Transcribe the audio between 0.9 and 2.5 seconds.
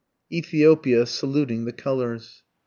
SALUTING THE COLOURS.